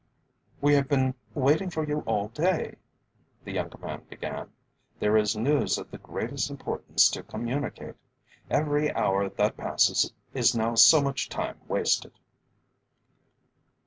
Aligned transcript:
"We 0.61 0.73
have 0.73 0.87
been 0.87 1.13
waiting 1.35 1.69
for 1.69 1.83
you 1.87 1.99
all 2.07 2.29
day," 2.29 2.77
the 3.43 3.51
younger 3.51 3.77
man 3.77 4.01
began. 4.09 4.49
"There 4.99 5.15
is 5.15 5.37
news 5.37 5.77
of 5.77 5.91
the 5.91 5.99
greatest 5.99 6.49
importance 6.49 7.07
to 7.11 7.21
communicate. 7.21 7.97
Every 8.49 8.91
hour 8.95 9.29
that 9.29 9.57
passes 9.57 10.11
is 10.33 10.55
now 10.55 10.73
so 10.73 11.03
much 11.03 11.29
time 11.29 11.59
wasted." 11.67 12.13